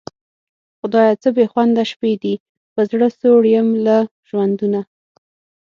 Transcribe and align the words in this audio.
خدایه 0.79 1.13
څه 1.21 1.29
بېخونده 1.37 1.83
شپې 1.91 2.13
دي 2.23 2.35
په 2.73 2.81
زړه 2.89 3.07
سوړ 3.19 3.41
یم 3.55 3.69
له 3.85 3.97
ژوندونه 4.27 4.81